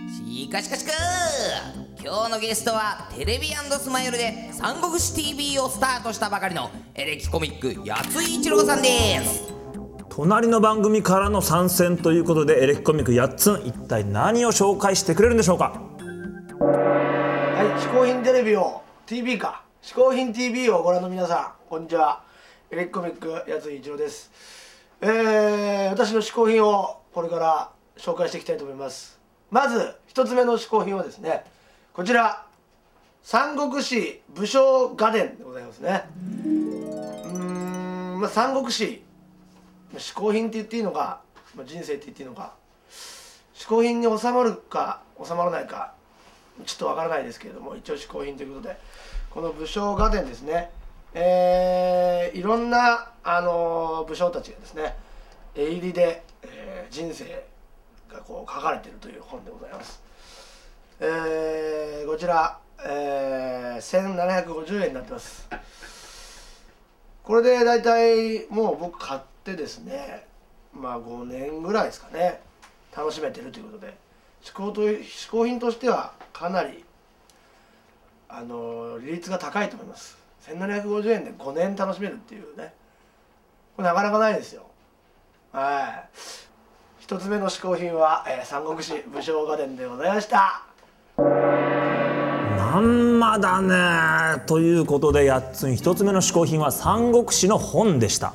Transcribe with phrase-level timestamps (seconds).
[0.00, 0.92] しかしかしか
[1.98, 8.88] 今日のゲストはテレビスマイルで三国志 TV をスタートしたばかりのエレキコミック八井一郎さんで
[9.24, 9.54] す。
[10.10, 15.80] 隣の番組からの参戦ということでエレキコミック8つ一体何を紹介してくれるんでしょうか？
[16.60, 19.64] はい、嗜好品テレビを TV か。
[19.82, 22.22] 嗜好品 TV をご覧の皆さんこんにちは。
[22.70, 24.30] エレキコミックやつい一郎です。
[25.00, 29.18] えー、私の嗜好品をこれから紹介していきたいと思います
[29.50, 31.44] まず一つ目の嗜好品はですね
[31.92, 32.44] こちら
[33.22, 36.04] 三国志武将画伝でございますね。
[36.44, 36.48] う
[37.38, 39.02] んまあ三国志
[39.96, 41.20] 嗜好品って言っていいのか、
[41.54, 42.54] まあ、人生って言っていいのか
[43.54, 45.94] 嗜好品に収まるか収まらないか
[46.64, 48.76] ちょっとわからないですけれども一応嗜好品ということで
[49.30, 50.70] この武将画伝ですね。
[51.14, 54.96] えー、いろんな、あのー、武将たちがですね
[55.54, 57.44] 絵入りで、えー、人生
[58.12, 60.02] がこう書かれているという本でございます。
[61.00, 65.48] えー、こちら、えー、1750円になってます。
[67.22, 70.24] これで大体もう僕買ってですね
[70.72, 72.40] まあ5年ぐらいですかね
[72.96, 73.96] 楽しめてるということで
[74.42, 76.84] 嗜好と嗜好品としてはかなり
[78.28, 80.16] あの利率が高いと思います。
[80.46, 82.72] 1750円で5年楽しめるっていうね。
[83.76, 84.66] これなかなかないですよ。
[85.52, 86.45] はい。
[87.06, 90.64] 一つ目の嗜好品は、えー、三国志武将画伝でございました。
[91.16, 98.34] まんまだねということで八つん1つ目の嗜好品は三国志の本でした。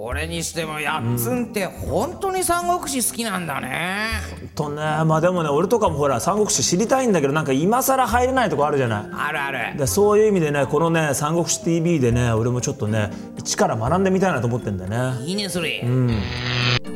[0.00, 4.06] それにしてもやっつんって本当に三国志好きなんだね、
[4.54, 4.76] とね。
[4.76, 9.08] まあでもね俺とかもほら三国志知りたいんだけどなんか今更入れないとこあるじゃない。
[9.12, 9.76] あるある。
[9.76, 15.26] でそういう意味でねこのね「三国志 TV」でね俺もちょっとね一から学んでみたいなと思ってんだよね。
[15.26, 16.20] いいねそれ、うん、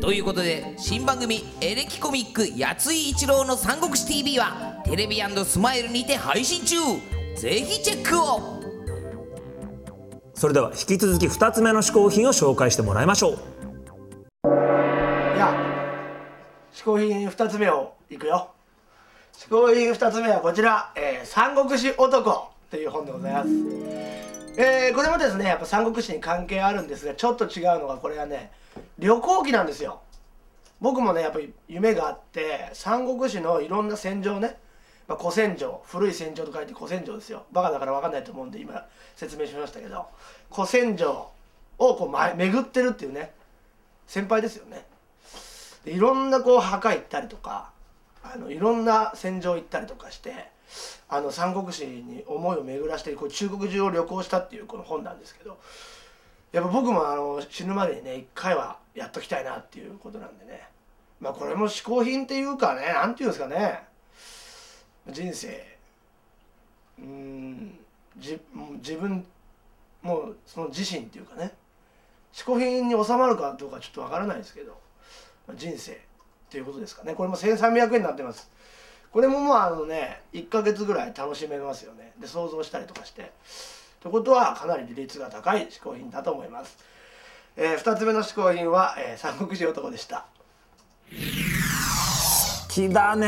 [0.00, 6.76] ということで新番組「エレキコミック八井一郎の三国志 TV」はテレビスマイルにて配信中。
[7.36, 8.57] ぜひチェックを
[10.38, 13.32] それでは引き続き2つ目の嗜好品を紹介してもらいましょう。
[13.32, 13.36] い
[15.36, 15.52] や
[16.72, 18.52] 嗜好品2つ目をいくよ。
[19.32, 23.48] 嗜好品2つ目はこちら「えー、三国志男」という本でございます。
[24.56, 28.52] えー、これもですねやっぱ三国志に関係あるんですがちょっと違うのがこれはね
[29.00, 30.02] 旅行記なんですよ。
[30.80, 34.56] 僕もねやっぱり夢があって三国志のいろんな戦場ね
[35.08, 37.46] まあ、古戦場古い戦場と書いて古戦場ですよ。
[37.50, 38.86] バカだから分かんないと思うんで今
[39.16, 40.06] 説明しましたけど。
[40.52, 41.30] 古戦場
[41.78, 43.32] をこう、ま、巡ってるっていうね
[44.06, 44.84] 先輩ですよね。
[45.84, 47.70] でいろんなこう墓行ったりとか
[48.22, 50.50] あのいろんな戦場行ったりとかして
[51.08, 55.58] あの三国志に思いを巡らしてこう中国中を旅行したっていうこの本なんですけど。
[56.50, 60.66] やっぱ僕もあの死ぬまでにね一回はやっときたいなっていうことなんでね。
[61.20, 63.87] まあこれも嗜好品っていうかね何て言うんですかね。
[65.10, 65.78] 人生。
[66.98, 67.78] うん。
[68.16, 68.38] じ
[68.82, 69.24] 自分
[70.02, 71.52] もうその自身っていうかね。
[72.32, 74.78] 嗜好品に収まるかどうかちょっとわからないですけど。
[75.54, 75.96] 人生っ
[76.50, 77.14] ていうことですかね。
[77.14, 78.50] これも1300円になってます。
[79.10, 82.12] これももうあのね1ヶ月ぐらい楽しめますよね。
[82.20, 83.32] で想像したりとかして。
[84.00, 86.78] ということはかなり利率が高い嗜好品だと思います、
[87.56, 90.26] えー、2つ目の嗜好品は、えー、三国志男でした。
[92.68, 93.26] きだね。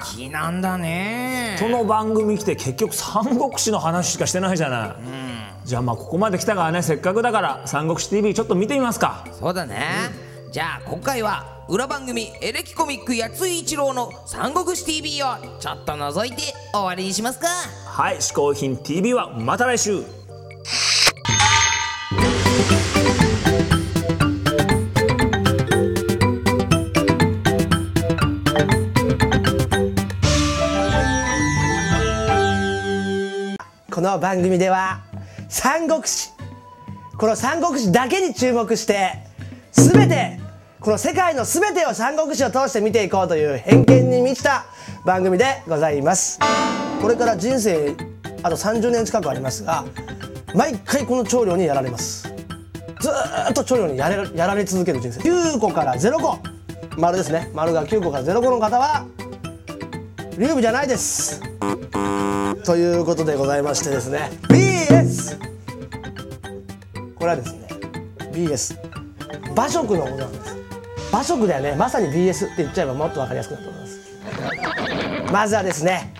[0.00, 1.56] 好きなんだね。
[1.58, 4.96] その番組来て結局三国志の話しかしてないじゃない、うん、
[5.64, 6.82] じゃあまあここまで来たからね。
[6.82, 9.24] せっかくだから「三国志 TV」ちょっと見てみますか。
[9.32, 9.80] そうだね、
[10.46, 15.26] うん、じゃあ今回は裏番組エレキコミック八井一郎の「三国志 TV」を
[15.58, 16.42] ちょっと覗いて
[16.72, 17.48] 終わりにしますか。
[17.86, 20.04] はい「嗜好品 TV」はまた来週
[34.14, 35.02] の番組では
[35.48, 36.30] 三国志。
[37.18, 39.12] この三国志だけに注目して
[39.72, 40.38] 全て
[40.80, 44.66] この世界の全てを三国志を通して見ていこうという偏見に満ちた
[45.04, 46.38] 番組でございます。
[47.02, 47.94] これから人生
[48.42, 49.84] あと30年近くありますが
[50.54, 52.32] 毎回この長領にやられます。
[53.00, 53.10] ず
[53.50, 55.20] っと長領にやれやられ続ける人生。
[55.22, 56.38] 9個から0個。
[56.96, 57.50] 丸ですね。
[57.52, 59.06] 丸が9個から0個の方は
[60.36, 61.40] 劉備じゃないです。
[62.64, 65.38] ということでございましてですね BS
[67.14, 67.68] これはですね
[68.32, 70.56] BS 馬食のことなんです。
[71.10, 71.76] 馬食だよね。
[71.76, 75.32] まさに BS って言っちゃえばもっと分かりやすくなると思います。
[75.32, 76.12] まずはですね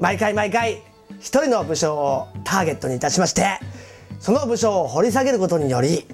[0.00, 0.82] 毎回毎回
[1.20, 3.58] 一人の武将をターゲットにいたしまして
[4.20, 6.06] その武将を掘り下げることにより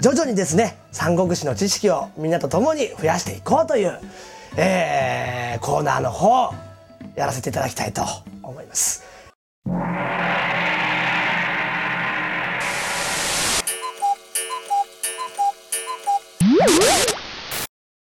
[0.00, 3.98] 徐々にですね三国志の知識をみんなと共に増やしていこうという、
[4.56, 6.52] えーコーナーの方
[7.14, 8.02] やらせていただきたいと
[8.42, 9.11] 思います。